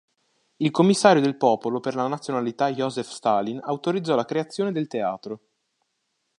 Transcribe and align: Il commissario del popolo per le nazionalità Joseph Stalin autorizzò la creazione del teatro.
Il 0.55 0.71
commissario 0.71 1.21
del 1.21 1.37
popolo 1.37 1.79
per 1.79 1.95
le 1.95 2.07
nazionalità 2.07 2.71
Joseph 2.73 3.05
Stalin 3.05 3.59
autorizzò 3.61 4.15
la 4.15 4.25
creazione 4.25 4.71
del 4.71 4.87
teatro. 4.87 5.41